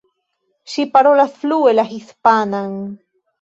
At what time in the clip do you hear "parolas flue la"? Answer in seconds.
0.95-1.85